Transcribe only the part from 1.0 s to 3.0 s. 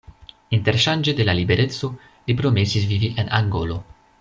de la libereco, li promesis